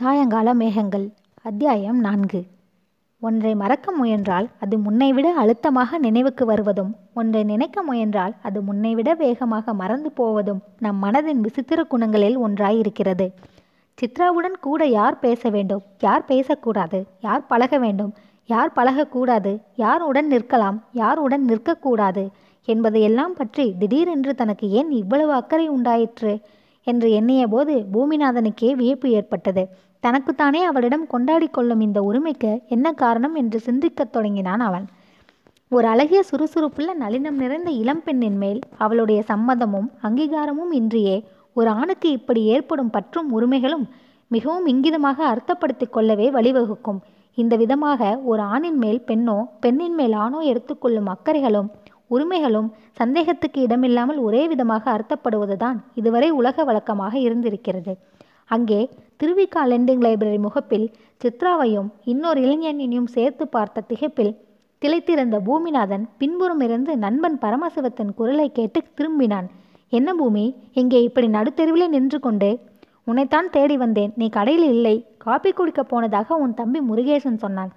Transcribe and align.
சாயங்கால 0.00 0.54
மேகங்கள். 0.54 1.10
அத்தியாயம் 1.42 2.00
நான்கு. 2.00 2.44
ஒன்றை 3.20 3.54
மறக்க 3.54 3.92
முயன்றால் 3.92 4.48
அது 4.60 4.78
முன்னைவிட 4.78 5.34
அழுத்தமாக 5.34 5.98
நினைவுக்கு 5.98 6.44
வருவதும் 6.46 6.96
ஒன்றை 7.14 7.42
நினைக்க 7.42 7.82
முயன்றால் 7.82 8.34
அது 8.42 8.60
முன்னைவிட 8.60 9.14
வேகமாக 9.14 9.74
மறந்து 9.74 10.12
போவதும் 10.12 10.60
நம் 10.78 11.02
மனதின் 11.02 11.40
விசித்திர 11.40 11.86
குணங்களில் 11.90 12.36
ஒன்றாயிருக்கிறது. 12.36 13.30
சித்ராவுடன் 13.98 14.54
கூட 14.60 14.86
யார் 14.86 15.18
பேச 15.18 15.48
வேண்டும்? 15.48 15.82
யார் 16.00 16.24
பேசக்கூடாது? 16.24 17.06
யார் 17.20 17.46
பழக 17.46 17.78
வேண்டும்? 17.78 18.14
யார் 18.46 18.72
பழகக்கூடாது? 18.76 19.60
யார் 19.76 20.02
உடன் 20.02 20.30
நிற்கலாம்? 20.30 20.78
யார் 20.92 21.18
உடன் 21.18 21.44
நிற்கக்கூடாது? 21.44 22.28
என்பதையெல்லாம் 22.64 23.34
பற்றி 23.34 23.74
திடீரென்று 23.78 24.34
தனக்கு 24.34 24.70
ஏன் 24.70 24.90
இவ்வளவு 24.90 25.32
அக்கறை 25.32 25.68
உண்டாயிற்று? 25.68 26.40
என்று 26.82 27.10
எண்ணிய 27.10 27.46
போது 27.46 27.84
பூமிநாதனுக்கே 27.92 28.72
வியப்பு 28.72 29.10
ஏற்பட்டது. 29.10 29.68
தனக்குத்தானே 30.00 30.64
அவளிடம் 30.64 31.06
கொண்டாடி 31.06 31.48
கொள்ளும் 31.48 31.80
இந்த 31.80 32.02
உரிமைக்கு 32.02 32.62
என்ன 32.68 32.92
காரணம் 32.92 33.34
என்று 33.34 33.60
சிந்திக்கத் 33.60 34.12
தொடங்கினான் 34.12 34.60
அவன். 34.60 34.86
ஒரு 35.68 35.88
அழகிய 35.88 36.22
சுறுசுறுப்புள்ள 36.30 36.90
நளினம் 37.00 37.40
நிறைந்த 37.42 37.70
இளம்பெண்ணின் 37.70 38.36
மேல் 38.36 38.60
அவளுடைய 38.78 39.22
சம்மதமும் 39.28 39.88
அங்கீகாரமும் 40.02 40.70
இன்றியே 40.70 41.16
ஒரு 41.52 41.70
ஆணுக்கு 41.70 42.10
இப்படி 42.10 42.42
ஏற்படும் 42.44 42.90
பற்றும் 42.90 43.30
உரிமைகளும் 43.32 43.88
மிகவும் 44.28 44.66
இங்கிதமாக 44.66 45.18
அர்த்தப்படுத்திக் 45.32 45.90
கொள்ளவே 45.90 46.30
வழிவகுக்கும். 46.30 47.00
இந்த 47.34 47.56
விதமாக 47.56 48.20
ஒரு 48.24 48.42
ஆணின் 48.42 48.78
மேல் 48.78 49.00
பெண்ணோ 49.06 49.36
பெண்ணின் 49.60 49.94
மேல் 49.94 50.12
ஆணோ 50.12 50.40
எடுத்துக்கொள்ளும் 50.40 51.06
அக்கறைகளும் 51.06 51.68
உரிமைகளும் 52.06 52.68
சந்தேகத்துக்கு 52.92 53.60
இடமில்லாமல் 53.60 54.16
ஒரே 54.16 54.48
விதமாக 54.48 54.84
அர்த்தப்படுவதுதான் 54.90 55.78
இதுவரை 55.94 56.30
உலக 56.30 56.64
வழக்கமாக 56.64 57.18
இருந்திருக்கிறது. 57.18 57.92
அங்கே 58.48 58.80
திருவிக்கா 59.22 59.62
லெண்டிங் 59.70 60.04
லைப்ரரி 60.06 60.38
முகப்பில் 60.38 60.86
சித்ராவையும் 61.22 61.88
இன்னொரு 62.04 62.40
இளைஞனையும் 62.40 63.08
சேர்த்து 63.14 63.48
பார்த்த 63.48 63.84
திகைப்பில் 63.88 64.32
திளைத்திருந்த 64.82 65.36
பூமிநாதன் 65.46 66.04
பின்புறம் 66.18 66.60
இருந்து 66.60 66.92
நண்பன் 66.96 67.38
பரமசிவத்தின் 67.38 68.12
குரலை 68.14 68.52
கேட்டு 68.52 68.80
திரும்பினான். 68.98 69.48
என்ன 69.88 70.14
பூமி 70.14 70.44
இங்கே 70.72 70.98
இப்படி 71.02 71.28
நடுத்தெருவிலே 71.28 71.86
நின்று 71.88 72.18
கொண்டு 72.20 72.50
உன்னைத்தான் 73.04 73.48
தேடி 73.50 73.76
வந்தேன். 73.76 74.12
நீ 74.16 74.28
கடையில் 74.28 74.66
இல்லை. 74.74 74.96
காப்பி 75.24 75.50
குடிக்க 75.52 75.82
போனதாக 75.82 76.36
உன் 76.44 76.54
தம்பி 76.54 76.80
முருகேசன் 76.80 77.42
சொன்னான். 77.44 77.72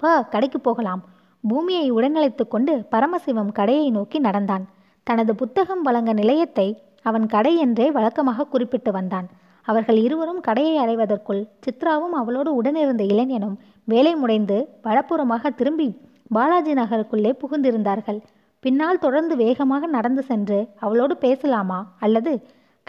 வா 0.00 0.12
கடைக்கு 0.34 0.58
போகலாம். 0.60 1.02
பூமியை 1.44 1.86
உடனழைத்து 1.92 2.44
கொண்டு 2.48 2.86
பரமசிவம் 2.90 3.52
கடையை 3.52 3.90
நோக்கி 3.90 4.18
நடந்தான். 4.18 4.64
தனது 5.06 5.34
புத்தகம் 5.34 5.82
வழங்க 5.82 6.12
நிலையத்தை 6.12 6.68
அவன் 7.02 7.26
கடை 7.26 7.56
என்றே 7.56 7.90
வழக்கமாக 7.90 8.44
குறிப்பிட்டு 8.44 8.90
வந்தான். 8.92 9.28
அவர்கள் 9.66 9.98
இருவரும் 10.06 10.40
கடையை 10.40 10.76
அடைவதற்குள் 10.78 11.42
சித்ராவும் 11.64 12.14
அவளோடு 12.20 12.50
உடனிருந்த 12.62 13.02
இளைஞனும் 13.12 13.56
வேலை 13.84 14.14
முடைந்து 14.14 14.56
வலப்புறமாக 14.86 15.50
திரும்பி 15.50 15.88
பாலாஜி 16.36 16.72
நகருக்குள்ளே 16.72 17.32
புகுந்திருந்தார்கள். 17.42 18.20
பின்னால் 18.60 18.98
தொடர்ந்து 18.98 19.34
வேகமாக 19.36 19.86
நடந்து 19.86 20.22
சென்று 20.22 20.58
அவளோடு 20.78 21.14
பேசலாமா 21.16 21.78
அல்லது 21.98 22.32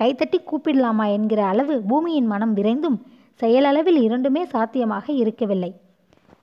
கைத்தட்டி 0.02 0.38
கூப்பிடலாமா 0.50 1.06
என்கிற 1.18 1.42
அளவு 1.46 1.76
பூமியின் 1.90 2.26
மனம் 2.26 2.54
விரைந்தும் 2.56 2.98
செயலளவில் 3.40 4.00
இரண்டுமே 4.02 4.46
சாத்தியமாக 4.46 5.06
இருக்கவில்லை. 5.22 5.72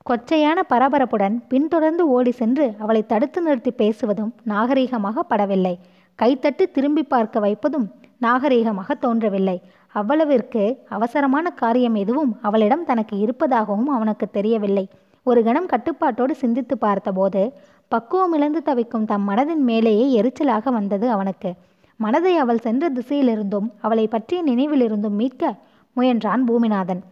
கொச்சையான 0.09 0.59
பரபரப்புடன் 0.69 1.37
பின்தொடர்ந்து 1.49 2.05
ஓடி 2.09 2.33
சென்று 2.33 2.67
அவளை 2.79 3.03
தடுத்து 3.07 3.41
நிறுத்தி 3.43 3.73
பேசுவதும் 3.83 4.33
நாகரீகமாக 4.49 5.25
படவில்லை. 5.31 5.75
கைத்தட்டு 6.19 6.65
திரும்பி 6.71 7.03
பார்க்க 7.03 7.41
வைப்பதும் 7.41 7.87
நாகரீகமாக 8.23 8.95
தோன்றவில்லை. 9.05 9.59
அவ்வளவிற்கு 9.95 10.63
அவசரமான 10.89 11.51
காரியம் 11.51 11.95
எதுவும் 11.95 12.33
அவளிடம் 12.43 12.85
தனக்கு 12.85 13.19
இருப்பதாகவும் 13.19 13.89
அவனுக்கு 13.89 14.31
தெரியவில்லை. 14.31 14.89
ஒரு 15.27 15.43
கணம் 15.43 15.67
கட்டுப்பாட்டோடு 15.67 16.31
சிந்தித்து 16.31 16.79
பார்த்தபோது 16.79 17.53
பக்குவம் 17.89 18.33
இழந்து 18.33 18.63
தவிக்கும் 18.63 19.05
தம் 19.05 19.29
மனதின் 19.29 19.65
மேலேயே 19.71 20.07
எரிச்சலாக 20.21 20.71
வந்தது 20.71 21.11
அவனுக்கு. 21.11 21.53
மனதை 21.97 22.37
அவள் 22.37 22.59
சென்ற 22.59 22.91
திசையிலிருந்தும் 22.91 23.67
அவளை 23.81 24.09
பற்றிய 24.09 24.45
நினைவிலிருந்தும் 24.45 25.19
மீட்க 25.21 25.55
முயன்றான் 25.97 26.45
பூமிநாதன். 26.49 27.03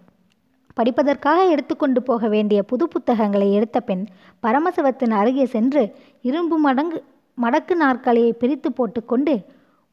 படிப்பதற்காக 0.77 1.49
எடுத்துக்கொண்டு 1.49 2.03
போக 2.03 2.29
வேண்டிய 2.29 2.63
புது 2.63 2.89
புத்தகங்களை 2.89 3.53
எடுத்த 3.53 3.81
பின் 3.81 4.05
பரமசிவத்தின் 4.43 5.11
அருகே 5.11 5.47
சென்று 5.47 5.83
இரும்பு 6.23 6.59
மடங்கு 6.59 6.99
மடக்கு 7.39 7.75
நாற்காலியை 7.75 8.33
பிரித்து 8.33 8.73
போட்டுக்கொண்டு 8.73 9.35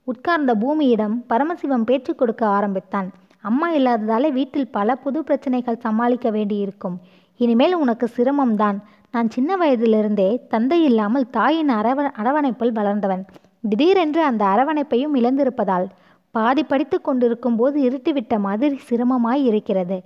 உட்கார்ந்த 0.06 0.52
பூமியிடம் 0.56 1.14
பரமசிவம் 1.30 1.86
பேச்சு 1.86 2.16
கொடுக்க 2.16 2.48
ஆரம்பித்தான். 2.48 3.08
அம்மா 3.42 3.68
இல்லாததாலே 3.74 4.30
வீட்டில் 4.32 4.68
பல 4.68 4.96
புது 4.96 5.24
பிரச்சனைகள் 5.24 5.84
சமாளிக்க 5.86 6.30
வேண்டியிருக்கும். 6.30 6.98
இனிமேல் 7.38 7.74
உனக்கு 7.74 8.08
சிரமம்தான். 8.18 8.78
நான் 9.12 9.30
சின்ன 9.30 9.58
வயதிலிருந்தே 9.58 10.30
தந்தை 10.48 10.84
இல்லாமல் 10.84 11.30
தாயின் 11.30 11.70
அரவ 11.70 12.00
அரவணைப்பில் 12.22 12.72
வளர்ந்தவன். 12.72 13.26
திடீரென்று 13.70 14.24
அந்த 14.24 14.46
அரவணைப்பையும் 14.46 15.16
இழந்திருப்பதால் 15.16 15.86
பாதி 16.32 16.64
படித்து 16.64 17.02
கொண்டிருக்கும் 17.02 17.56
போது 17.56 17.78
இருட்டிவிட்ட 17.90 18.40
மாதிரி 18.40 18.80
சிரமமாய் 18.90 19.44
இருக்கிறது. 19.44 19.98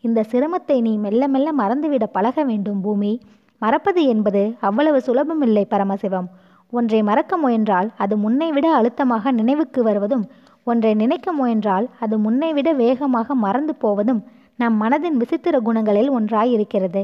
இந்த 0.00 0.24
சிரமத்தை 0.32 0.80
நீ 0.80 0.92
மெல்ல 0.96 1.28
மெல்ல 1.28 1.48
மறந்துவிட 1.58 2.06
பழக 2.12 2.42
வேண்டும் 2.44 2.80
பூமி. 2.80 3.12
மறப்பது 3.62 4.02
என்பது 4.04 4.42
அவ்வளவு 4.60 4.98
சுலபமில்லை 5.06 5.64
பரமசிவம். 5.70 6.28
ஒன்றை 6.72 7.02
மறக்க 7.02 7.36
முயன்றால் 7.36 7.88
அது 7.96 8.14
முன்னை 8.16 8.48
விட 8.48 8.66
அழுத்தமாக 8.74 9.32
நினைவுக்கு 9.32 9.82
வருவதும் 9.82 10.24
ஒன்றை 10.62 10.94
நினைக்க 10.94 11.32
முயன்றால் 11.32 11.86
அது 12.00 12.18
முன்னை 12.18 12.52
விட 12.52 12.72
வேகமாக 12.72 13.34
மறந்து 13.34 13.74
போவதும் 13.74 14.20
நம் 14.56 14.76
மனதின் 14.82 15.16
விசித்திர 15.16 15.56
குணங்களில் 15.60 16.10
ஒன்றாயிருக்கிறது. 16.10 17.02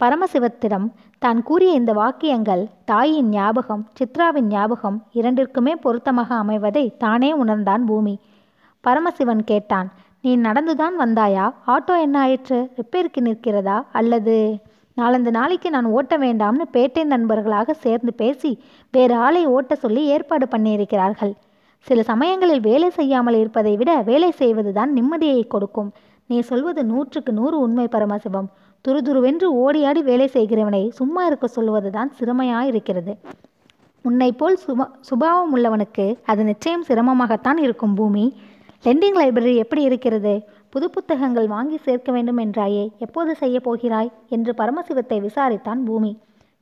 பரமசிவத்திடம் 0.00 0.86
தான் 1.18 1.42
கூறிய 1.42 1.72
இந்த 1.72 1.92
வாக்கியங்கள் 1.92 2.62
தாயின் 2.84 3.28
ஞாபகம் 3.28 3.82
சித்ராவின் 3.98 4.48
ஞாபகம் 4.48 4.98
இரண்டிற்குமே 5.14 5.74
பொருத்தமாக 5.74 6.34
அமைவதை 6.34 6.84
தானே 6.96 7.32
உணர்ந்தான் 7.32 7.84
பூமி. 7.84 8.14
பரமசிவன் 8.84 9.44
கேட்டான் 9.44 9.90
நீ 10.20 10.36
நடந்துதான் 10.36 10.96
வந்தாயா? 10.98 11.46
ஆட்டோ 11.66 12.00
என்ன 12.00 12.18
ஆயிற்று? 12.18 12.70
ரிப்பேருக்கு 12.76 13.20
நிற்கிறதா? 13.20 13.82
அல்லது 13.92 14.36
நாலந்து 15.00 15.30
நாளைக்கு 15.30 15.70
நான் 15.70 15.84
ஓட்ட 15.84 16.18
வேண்டாம்னு 16.18 16.64
பேட்டை 16.72 17.04
நண்பர்களாக 17.04 17.74
சேர்ந்து 17.74 18.12
பேசி 18.14 18.50
வேறு 18.90 19.14
ஆளை 19.14 19.46
ஓட்ட 19.46 19.74
சொல்லி 19.74 20.04
ஏற்பாடு 20.04 20.46
பண்ணியிருக்கிறார்கள். 20.50 21.32
சில 21.78 22.02
சமயங்களில் 22.02 22.60
வேலை 22.60 22.90
செய்யாமல் 22.90 23.34
இருப்பதை 23.34 23.76
விட 23.76 24.02
வேலை 24.10 24.30
செய்வதுதான் 24.30 24.92
நிம்மதியை 24.94 25.46
கொடுக்கும். 25.46 25.92
நீ 26.26 26.40
சொல்வது 26.40 26.84
நூற்றுக்கு 26.84 27.32
நூறு 27.32 27.56
உண்மை 27.58 27.88
பரமசிவம். 27.92 28.48
துருதுருவென்று 28.84 29.48
ஓடியாடி 29.64 30.02
வேலை 30.02 30.30
செய்கிறவனை 30.32 30.88
சும்மா 30.88 31.26
இருக்க 31.26 31.46
சொல்வதுதான் 31.46 32.12
சிரமையாயிருக்கிறது. 32.18 33.14
உன்னை 34.02 34.32
போல் 34.32 34.58
சுப 34.66 34.86
சுபாவம் 35.00 35.52
உள்ளவனுக்கு 35.56 36.06
அது 36.24 36.44
நிச்சயம் 36.44 36.84
சிரமமாகத்தான் 36.88 37.58
இருக்கும் 37.58 37.94
பூமி. 37.94 38.34
லெண்டிங் 38.84 39.18
லைப்ரரி 39.20 39.54
எப்படி 39.56 39.82
இருக்கிறது? 39.82 40.48
புது 40.74 40.90
புத்தகங்கள் 40.90 41.46
வாங்கி 41.46 41.76
சேர்க்க 41.76 42.12
வேண்டும் 42.12 42.38
என்றாயே 42.38 42.84
எப்போது 42.98 43.32
செய்ய 43.34 43.60
போகிறாய்? 43.60 44.08
என்று 44.28 44.52
பரமசிவத்தை 44.56 45.18
விசாரித்தான் 45.20 45.80
பூமி. 45.84 46.10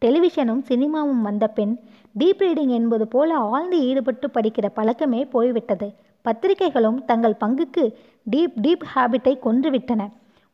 டெலிவிஷனும் 0.03 0.61
சினிமாவும் 0.69 1.23
வந்த 1.23 1.47
பின் 1.47 1.73
டீப் 2.19 2.43
ரீடிங் 2.45 2.73
என்பது 2.79 3.07
போல 3.07 3.31
ஆழ்ந்து 3.53 3.79
ஈடுபட்டு 3.81 4.29
படிக்கிற 4.35 4.67
பழக்கமே 4.75 5.21
போய்விட்டது. 5.25 5.89
பத்திரிகைகளும் 6.25 6.99
தங்கள் 7.05 7.41
பங்குக்கு 7.41 7.85
டீப் 8.27 8.59
டீப் 8.63 8.85
ஹேபிட்டை 8.93 9.35
கொன்றுவிட்டன. 9.47 10.03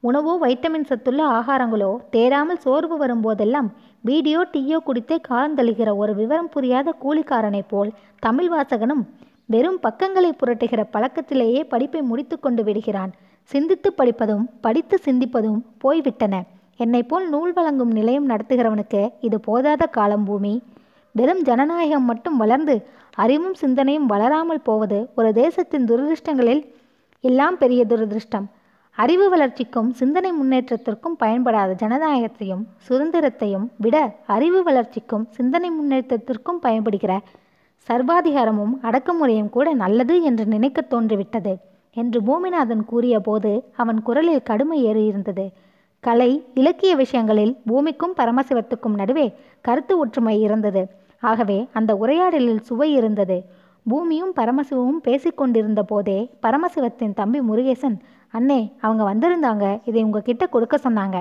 உணவோ 0.03 0.35
வைட்டமின் 0.41 0.89
சத்துள்ள 0.91 1.23
ஆகாரங்களோ 1.39 1.93
தேடாமல் 2.13 2.65
சோர்வு 2.67 2.97
வரும்போதெல்லாம் 3.05 3.69
வீடியோ 4.01 4.41
டீயோ 4.53 4.81
குடித்தே 4.87 5.17
காலந்தழுகிற 5.31 5.97
ஒரு 5.97 6.15
விவரம் 6.15 6.49
புரியாத 6.49 6.95
கூலிக்காரனைப் 7.05 7.71
போல் 7.71 7.91
தமிழ் 8.19 8.51
வாசகனும் 8.53 9.03
வெறும் 9.47 9.81
பக்கங்களை 9.81 10.31
புரட்டுகிற 10.41 10.85
பழக்கத்திலேயே 10.93 11.63
படிப்பை 11.65 12.03
முடித்து 12.03 12.39
கொண்டு 12.39 12.65
விடுகிறான். 12.65 13.13
சிந்தித்து 13.51 13.89
படிப்பதும் 13.93 14.45
படித்து 14.61 14.97
சிந்திப்பதும் 15.05 15.61
போய்விட்டன. 15.79 16.35
என்னை 16.77 17.03
போல் 17.03 17.29
நூல் 17.29 17.53
வழங்கும் 17.53 17.93
நிலையம் 17.99 18.27
நடத்துகிறவனுக்கு 18.31 19.01
இது 19.21 19.37
போதாத 19.47 19.83
காலம் 19.91 20.25
பூமி. 20.25 20.53
வெறும் 21.15 21.43
ஜனநாயகம் 21.43 22.07
மட்டும் 22.11 22.37
வளர்ந்து 22.37 22.75
அறிவும் 23.15 23.55
சிந்தனையும் 23.55 24.07
வளராமல் 24.07 24.67
போவது 24.69 24.99
ஒரு 25.15 25.31
தேசத்தின் 25.33 25.85
துரதிருஷ்டங்களில் 25.85 26.63
எல்லாம் 27.25 27.57
பெரிய 27.59 27.81
துரதிருஷ்டம். 27.89 28.47
அறிவு 28.99 29.27
வளர்ச்சிக்கும் 29.31 29.89
சிந்தனை 29.93 30.31
முன்னேற்றத்திற்கும் 30.33 31.17
பயன்படாத 31.23 31.77
ஜனநாயகத்தையும் 31.83 32.63
சுதந்திரத்தையும் 32.87 33.67
விட 33.77 33.97
அறிவு 34.37 34.61
வளர்ச்சிக்கும் 34.63 35.25
சிந்தனை 35.37 35.71
முன்னேற்றத்திற்கும் 35.71 36.61
பயன்படுகிற 36.67 37.15
சர்வாதிகாரமும் 37.89 38.75
அடக்குமுறையும் 38.83 39.53
கூட 39.57 39.67
நல்லது 39.83 40.15
என்று 40.23 40.47
நினைக்க 40.47 40.81
தோன்றிவிட்டது. 40.95 41.55
என்று 42.01 42.19
பூமிநாதன் 42.21 42.85
கூறிய 42.85 43.17
போது 43.21 43.53
அவன் 43.77 44.01
குரலில் 44.03 44.47
கடுமை 44.51 44.79
ஏறி 44.91 45.05
இருந்தது 45.05 45.47
கலை 46.05 46.31
இலக்கிய 46.55 46.93
விஷயங்களில் 46.97 47.53
பூமிக்கும் 47.67 48.15
பரமசிவத்துக்கும் 48.17 48.99
நடுவே 49.01 49.25
கருத்து 49.61 49.95
ஒற்றுமை 49.99 50.35
இருந்தது. 50.41 50.83
ஆகவே 51.23 51.57
அந்த 51.73 51.93
உரையாடலில் 51.95 52.61
சுவை 52.61 52.89
இருந்தது. 52.93 53.39
பூமியும் 53.87 54.33
பரமசிவமும் 54.37 55.01
பேசிக்கொண்டிருந்த 55.07 55.83
போதே 55.83 56.19
பரமசிவத்தின் 56.43 57.17
தம்பி 57.21 57.41
முருகேசன் 57.41 57.97
அண்ணே 58.35 58.61
அவங்க 58.81 59.03
வந்திருந்தாங்க. 59.11 59.67
இதை 59.85 60.01
உங்ககிட்ட 60.07 60.47
கொடுக்க 60.47 60.77
சொன்னாங்க 60.83 61.19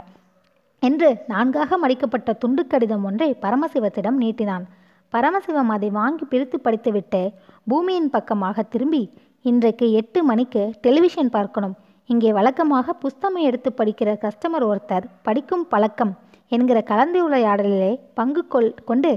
என்று 0.83 1.09
நான்காக 1.27 1.77
மடிக்கப்பட்ட 1.83 2.31
துண்டு 2.37 2.63
கடிதம் 2.67 3.05
ஒன்றை 3.09 3.29
பரமசிவத்திடம் 3.45 4.17
நீட்டினான். 4.23 4.65
பரமசிவம் 5.13 5.71
அதை 5.75 5.89
வாங்கி 5.99 6.25
பிரித்து 6.25 6.57
படித்துவிட்டு 6.59 7.21
பூமியின் 7.67 8.09
பக்கமாக 8.09 8.63
திரும்பி 8.73 9.01
இன்றைக்கு 9.49 9.85
எட்டு 9.99 10.19
மணிக்கு 10.27 10.61
டெலிவிஷன் 10.85 11.29
பார்க்கணும். 11.35 11.73
இங்கே 12.09 12.29
வழக்கமாக 12.37 12.93
புஸ்தகம் 13.03 13.45
எடுத்து 13.49 13.69
படிக்கிற 13.79 14.09
கஸ்டமர் 14.23 14.65
ஒருத்தர் 14.69 15.05
படிக்கும் 15.27 15.65
பழக்கம் 15.73 16.13
என்கிற 16.55 16.79
கலந்துரையாடலிலே 16.89 17.91
பங்கு 18.19 18.41
கொள் 18.53 18.69
கொண்டு 18.89 19.11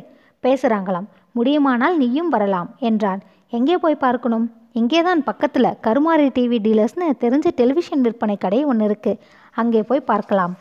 பேசுகிறாங்களாம் 0.45 1.09
முடியுமானால் 1.39 1.97
நீயும் 2.03 2.31
வரலாம் 2.35 2.69
என்றான். 2.91 3.23
எங்கே 3.59 3.79
போய் 3.85 4.03
பார்க்கணும்? 4.05 4.47
இங்கே 4.81 5.01
தான் 5.09 5.25
பக்கத்தில் 5.31 5.71
கருமாரி 5.87 6.29
டிவி 6.39 6.61
டீலர்ஸ்னு 6.67 7.09
தெரிஞ்ச 7.25 7.55
டெலிவிஷன் 7.63 8.05
விற்பனை 8.07 8.39
கடை 8.45 8.63
ஒன்று 8.73 8.87
இருக்குது 8.91 9.21
அங்கே 9.63 9.83
போய் 9.91 10.09
பார்க்கலாம். 10.13 10.55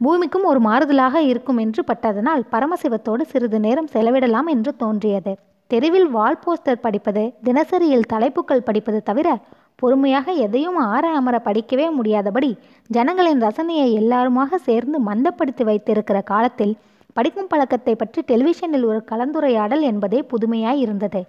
பூமிக்கும் 0.00 0.50
ஒரு 0.52 0.62
மாறுதலாக 0.70 1.16
இருக்கும் 1.30 1.62
என்று 1.66 1.82
பட்டதனால் 1.92 2.44
பரமசிவத்தோடு 2.54 3.24
சிறிது 3.32 3.60
நேரம் 3.68 3.92
செலவிடலாம் 3.96 4.50
என்று 4.56 4.72
தோன்றியது. 4.84 5.34
தெருவில் 5.72 6.08
வால் 6.10 6.40
போஸ்டர் 6.44 6.80
படிப்பது 6.80 7.22
தினசரியில் 7.44 8.08
தலைப்புகள் 8.08 8.64
படிப்பது 8.66 8.98
தவிர 9.02 9.28
பொறுமையாக 9.76 10.32
எதையும் 10.46 10.76
ஆற 10.94 11.04
அமர 11.18 11.36
படிக்கவே 11.44 11.86
முடியாதபடி 11.90 12.50
ஜனங்களின் 12.90 13.40
ரசனையை 13.42 13.86
எல்லாருமாக 13.92 14.58
சேர்ந்து 14.58 14.98
மந்தப்படுத்தி 15.06 15.64
வைத்திருக்கிற 15.64 16.18
காலத்தில் 16.22 16.74
படிக்கும் 17.12 17.48
பழக்கத்தை 17.48 17.94
பற்றி 17.94 18.20
டெலிவிஷனில் 18.26 18.84
ஒரு 18.90 19.00
கலந்துரையாடல் 19.10 19.80
என்பதே 19.80 20.20
புதுமையாய் 20.32 20.82
இருந்தது. 20.84 21.22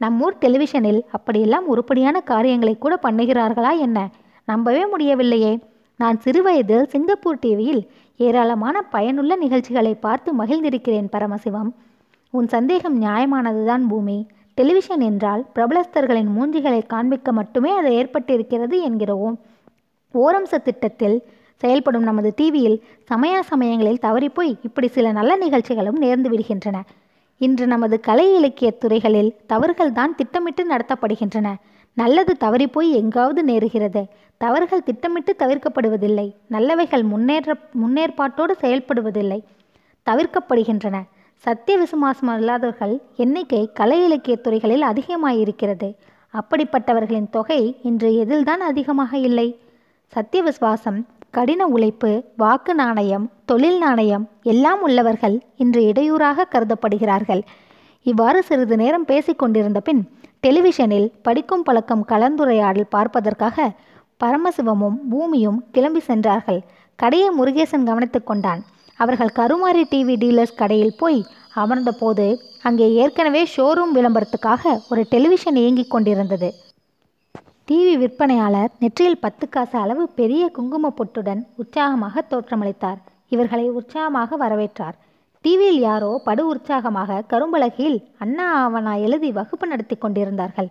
நம்மூர் 0.00 0.38
டெலிவிஷனில் 0.40 1.00
அப்படியெல்லாம் 1.10 1.66
உருப்படியான 1.66 2.16
காரியங்களை 2.20 2.74
கூட 2.78 2.94
பண்ணுகிறார்களா 3.02 3.72
என்ன? 3.78 3.98
நம்பவே 4.48 4.86
முடியவில்லையே. 4.86 5.52
நான் 6.00 6.18
சிறுவயதில் 6.24 6.88
சிங்கப்பூர் 6.94 7.38
டிவியில் 7.38 7.82
ஏராளமான 8.16 8.82
பயனுள்ள 8.94 9.32
நிகழ்ச்சிகளை 9.36 9.94
பார்த்து 10.06 10.30
மகிழ்ந்திருக்கிறேன் 10.40 11.12
பரமசிவம். 11.16 11.70
உன் 12.30 12.48
சந்தேகம் 12.48 13.02
நியாயமானதுதான் 13.02 13.86
பூமி. 13.88 14.26
டெலிவிஷன் 14.54 15.00
என்றால் 15.00 15.46
பிரபலஸ்தர்களின் 15.54 16.30
மூஞ்சிகளை 16.38 16.86
காண்பிக்க 16.86 17.32
மட்டுமே 17.32 17.70
அது 17.70 17.90
ஏற்பட்டிருக்கிறது 17.90 18.80
என்கிறோம். 18.82 19.38
ஓரம்ச 20.14 20.62
திட்டத்தில் 20.62 21.22
செயல்படும் 21.54 22.02
நமது 22.02 22.32
டிவியில் 22.36 22.82
சமயா 23.10 23.40
சமயங்களில் 23.40 23.98
தவறிப்போய் 24.02 24.56
இப்படி 24.62 24.88
சில 24.88 25.12
நல்ல 25.12 25.36
நிகழ்ச்சிகளும் 25.36 26.02
நேர்ந்து 26.02 26.28
விடுகின்றன. 26.28 26.80
இன்று 27.38 27.66
நமது 27.66 28.00
கலை 28.00 28.34
இலக்கிய 28.34 28.70
துறைகளில் 28.70 29.36
தவறுகள் 29.46 29.92
தான் 29.92 30.14
திட்டமிட்டு 30.14 30.76
நடத்தப்படுகின்றன. 30.76 31.54
நல்லது 31.94 32.36
தவறிப்போய் 32.40 32.90
எங்காவது 32.90 33.44
நேருகிறது. 33.44 34.06
தவறுகள் 34.36 34.82
திட்டமிட்டு 34.82 35.36
தவிர்க்கப்படுவதில்லை. 35.38 36.34
நல்லவைகள் 36.50 37.02
முன்னேற்ற 37.02 37.56
முன்னேற்பாட்டோடு 37.82 38.54
செயல்படுவதில்லை. 38.60 39.40
தவிர்க்கப்படுகின்றன. 40.10 41.02
சத்திய 41.44 41.78
விசுவாசம் 41.78 42.38
இல்லாதவர்கள் 42.38 43.00
எண்ணிக்கை 43.16 43.70
கலை 43.72 44.04
இலக்கிய 44.04 44.36
துறைகளில் 44.36 44.82
அதிகமாயிருக்கிறது. 44.82 45.88
அப்படிப்பட்டவர்களின் 46.34 47.28
தொகை 47.30 47.60
இன்று 47.82 48.08
எதில்தான் 48.12 48.62
அதிகமாக 48.70 49.18
இல்லை. 49.18 49.58
சத்திய 50.12 50.42
விசுவாசம் 50.42 51.06
கடின 51.30 51.66
உழைப்பு 51.66 52.10
வாக்கு 52.36 52.74
நாணயம் 52.74 53.30
தொழில் 53.44 53.78
நாணயம் 53.78 54.28
எல்லாம் 54.42 54.82
உள்ளவர்கள் 54.82 55.36
இன்று 55.56 55.82
இடையூறாக 55.82 56.46
கருதப்படுகிறார்கள். 56.52 57.42
இவ்வாறு 58.02 58.42
சிறிது 58.42 58.76
நேரம் 58.76 59.06
பேசிக்கொண்டிருந்த 59.06 59.80
பின் 59.80 60.02
டெலிவிஷனில் 60.46 61.08
படிக்கும் 61.22 61.62
பழக்கம் 61.62 62.04
கலந்துரையாடல் 62.08 62.92
பார்ப்பதற்காக 62.96 63.70
பரமசிவமும் 64.24 64.98
பூமியும் 65.10 65.64
கிளம்பி 65.72 66.00
சென்றார்கள். 66.00 66.60
கடையை 66.96 67.28
முருகேசன் 67.38 67.84
கவனித்துக் 67.84 68.26
கொண்டான். 68.26 68.62
அவர்கள் 69.02 69.36
கருமாரி 69.38 69.82
டிவி 69.90 70.14
டீலர்ஸ் 70.22 70.58
கடையில் 70.60 70.96
போய் 70.96 71.20
அமர்ந்தபோது 71.62 72.26
அங்கே 72.68 72.86
ஏற்கனவே 73.02 73.42
ஷோரூம் 73.56 73.92
விளம்பரத்துக்காக 73.94 74.72
ஒரு 74.88 75.02
டெலிவிஷன் 75.10 75.58
இயங்கிக் 75.62 75.90
கொண்டிருந்தது. 75.90 76.48
டிவி 77.68 77.94
விற்பனையாளர் 78.02 78.72
நெற்றியில் 78.78 79.22
பத்து 79.24 79.48
காசு 79.48 79.76
அளவு 79.78 80.04
பெரிய 80.20 80.44
குங்கும 80.48 80.92
பொட்டுடன் 80.98 81.40
உற்சாகமாக 81.56 82.24
தோற்றமளித்தார். 82.30 83.00
இவர்களை 83.28 83.66
உற்சாகமாக 83.78 84.36
வரவேற்றார். 84.36 84.96
டிவியில் 85.44 85.80
யாரோ 85.80 86.12
படு 86.24 86.42
உற்சாகமாக 86.52 87.20
கரும்பலகையில் 87.32 87.98
அண்ணா 88.18 88.46
ஆவணா 88.62 88.92
எழுதி 89.06 89.30
வகுப்பு 89.32 89.66
நடத்தி 89.66 89.96
கொண்டிருந்தார்கள். 89.96 90.70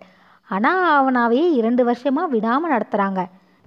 அண்ணா 0.50 0.74
ஆவணாவையே 0.96 1.46
இரண்டு 1.60 1.84
வருஷமா 1.90 2.24
விடாமல் 2.34 2.74
நடத்துகிறாங்க 2.74 3.22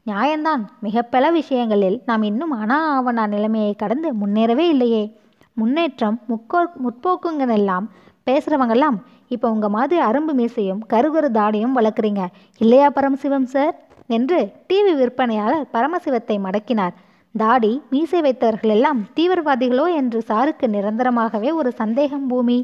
நியாயம்தான் 0.06 0.62
மிக 0.80 1.02
பல 1.02 1.30
விஷயங்களில் 1.30 2.02
நாம் 2.06 2.22
இன்னும் 2.22 2.50
அனா 2.50 2.78
ஆவணா 2.92 3.26
நிலைமையை 3.26 3.74
கடந்து 3.74 4.08
முன்னேறவே 4.14 4.66
இல்லையே. 4.68 5.02
முன்னேற்றம் 5.54 6.20
முக்கோ 6.28 6.60
முற்போக்குங்கன்னெல்லாம் 6.84 7.86
பேசுகிறவங்கெல்லாம் 8.26 8.96
இப்போ 9.28 9.50
உங்கள் 9.50 9.70
மாதிரி 9.70 10.00
அரும்பு 10.02 10.32
மீசையும் 10.32 10.80
கருகரு 10.88 11.28
தாடியும் 11.30 11.76
வளர்க்குறீங்க. 11.76 12.26
இல்லையா 12.58 12.90
பரமசிவம் 12.90 13.44
சார்? 13.44 13.74
என்று 14.06 14.52
டிவி 14.68 14.94
விற்பனையாளர் 14.96 15.66
பரமசிவத்தை 15.72 16.38
மடக்கினார். 16.38 16.94
தாடி 17.34 17.82
மீசை 17.90 18.20
வைத்தவர்கள் 18.20 18.70
எல்லாம் 18.70 19.00
தீவிரவாதிகளோ 19.16 19.94
என்று 19.94 20.22
சாருக்கு 20.28 20.66
நிரந்தரமாகவே 20.66 21.52
ஒரு 21.52 21.72
சந்தேகம் 21.72 22.26
பூமி. 22.26 22.58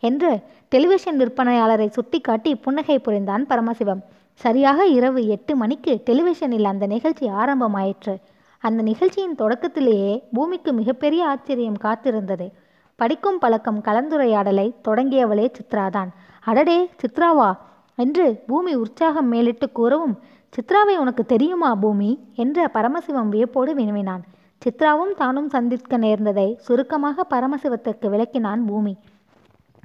என்று 0.00 0.30
டெலிவிஷன் 0.68 1.20
விற்பனையாளரை 1.20 1.88
சுட்டிக்காட்டி 1.88 2.54
புன்னகை 2.54 2.98
புரிந்தான் 2.98 3.46
பரமசிவம். 3.46 4.02
சரியாக 4.34 4.86
இரவு 4.86 5.26
எட்டு 5.26 5.56
மணிக்கு 5.56 6.02
டெலிவிஷனில் 6.06 6.64
அந்த 6.64 6.86
நிகழ்ச்சி 6.86 7.28
ஆரம்பமாயிற்று. 7.28 8.14
அந்த 8.58 8.82
நிகழ்ச்சியின் 8.82 9.34
தொடக்கத்திலேயே 9.34 10.22
பூமிக்கு 10.32 10.72
மிகப்பெரிய 10.72 11.26
ஆச்சரியம் 11.26 11.78
காத்திருந்தது. 11.82 12.50
படிக்கும் 12.96 13.38
பழக்கம் 13.38 13.80
கலந்துரையாடலை 13.80 14.74
தொடங்கியவளே 14.88 15.52
சித்ராதான். 15.58 16.08
அடடே 16.44 16.90
சித்ராவா? 17.02 17.56
என்று 17.96 18.42
பூமி 18.46 18.74
உற்சாகம் 18.74 19.28
மேலிட்டு 19.28 19.72
கூறவும் 19.72 20.18
சித்ராவை 20.52 20.96
உனக்கு 20.96 21.24
தெரியுமா 21.24 21.74
பூமி? 21.74 22.18
என்ற 22.34 22.70
பரமசிவம் 22.74 23.28
வியப்போடு 23.28 23.74
வினவினான். 23.74 24.22
சித்ராவும் 24.62 25.14
தானும் 25.16 25.48
சந்திக்க 25.48 25.98
நேர்ந்ததை 25.98 26.54
சுருக்கமாக 26.56 27.26
பரமசிவத்திற்கு 27.30 28.08
விளக்கினான் 28.08 28.64
பூமி. 28.66 28.96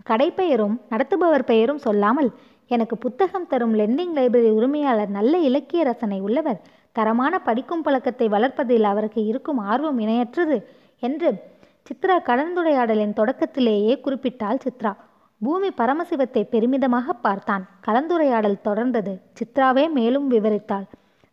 கடைப்பெயரும் 0.09 0.81
நடத்துபவர் 0.89 1.43
பெயரும் 1.43 1.77
சொல்லாமல் 1.77 2.31
எனக்கு 2.71 2.95
புத்தகம் 2.97 3.49
தரும் 3.51 3.75
லெண்டிங் 3.79 4.15
லைப்ரரி 4.17 4.49
உரிமையாளர் 4.57 5.11
நல்ல 5.17 5.33
இலக்கிய 5.49 5.81
ரசனை 5.83 6.19
உள்ளவர். 6.27 6.59
தரமான 6.95 7.33
படிக்கும் 7.39 7.83
பழக்கத்தை 7.85 8.27
வளர்ப்பதில் 8.27 8.87
அவருக்கு 8.91 9.21
இருக்கும் 9.25 9.59
ஆர்வம் 9.71 9.99
இணையற்றது 9.99 10.57
என்று 11.03 11.29
சித்ரா 11.89 12.15
கலந்துரையாடலின் 12.29 13.17
தொடக்கத்திலேயே 13.19 13.93
குறிப்பிட்டாள் 14.05 14.63
சித்ரா. 14.65 14.91
பூமி 15.41 15.69
பரமசிவத்தை 15.79 16.43
பெருமிதமாக 16.53 17.13
பார்த்தான். 17.25 17.63
கலந்துரையாடல் 17.87 18.63
தொடர்ந்தது. 18.67 19.13
சித்ராவே 19.39 19.85
மேலும் 19.97 20.27
விவரித்தாள். 20.31 20.87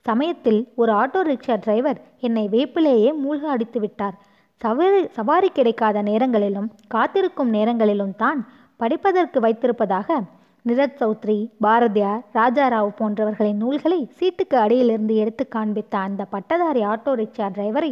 சமயத்தில் 0.06 0.60
ஒரு 0.80 0.92
ஆட்டோ 0.92 1.20
ரிக்ஷா 1.30 1.56
டிரைவர் 1.64 1.98
என்னை 2.20 2.44
வேப்பிலேயே 2.54 3.10
மூழ்க 3.22 3.44
அடித்து 3.54 3.78
விட்டார். 3.80 4.16
சவாரி 4.60 5.00
சவாரி 5.16 5.48
கிடைக்காத 5.48 5.98
நேரங்களிலும் 6.02 6.68
காத்திருக்கும் 6.94 7.50
நேரங்களிலும் 7.56 8.14
தான் 8.16 8.40
படிப்பதற்கு 8.80 9.38
வைத்திருப்பதாக 9.40 10.18
நிரத் 10.68 11.00
சௌத்ரி 11.00 11.36
பாரதியார் 11.60 12.20
ராஜாராவ் 12.34 12.90
போன்றவர்களின் 12.98 13.58
நூல்களை 13.62 13.98
சீட்டுக்கு 14.18 14.56
அடியிலிருந்து 14.56 15.14
எடுத்து 15.14 15.44
காண்பித்த 15.48 15.94
அந்த 15.98 16.22
பட்டதாரி 16.24 16.82
ஆட்டோ 16.82 17.12
ரிக்ஷா 17.20 17.46
டிரைவரை 17.56 17.90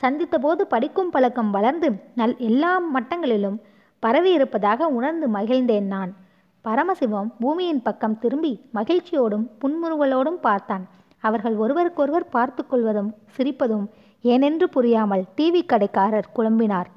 சந்தித்தபோது 0.00 0.62
படிக்கும் 0.68 1.10
பழக்கம் 1.10 1.50
வளர்ந்து 1.50 1.88
நல் 2.14 2.34
எல்லா 2.48 2.72
மட்டங்களிலும் 2.94 3.58
பரவி 4.02 4.32
இருப்பதாக 4.32 4.88
உணர்ந்து 4.88 5.28
மகிழ்ந்தேன் 5.28 5.88
நான். 5.94 6.10
பரமசிவம் 6.64 7.30
பூமியின் 7.40 7.82
பக்கம் 7.82 8.18
திரும்பி 8.18 8.52
மகிழ்ச்சியோடும் 8.74 9.46
புன்முறுவலோடும் 9.62 10.40
பார்த்தான். 10.40 10.84
அவர்கள் 11.20 11.56
ஒருவருக்கொருவர் 11.56 12.28
பார்த்து 12.28 12.66
கொள்வதும் 12.66 13.10
சிரிப்பதும் 13.36 13.86
ஏனென்று 14.24 14.66
புரியாமல் 14.76 15.24
டிவி 15.36 15.62
கடைக்காரர் 15.66 16.32
குழம்பினார். 16.36 16.90